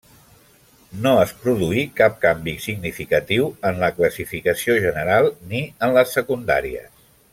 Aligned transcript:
No 1.01 1.11
es 1.25 1.33
produí 1.41 1.83
cap 1.99 2.15
canvi 2.23 2.55
significatiu 2.65 3.51
en 3.73 3.77
la 3.83 3.91
classificació 3.99 4.79
general 4.87 5.31
ni 5.53 5.63
en 5.89 5.95
les 5.99 6.17
secundàries. 6.21 6.91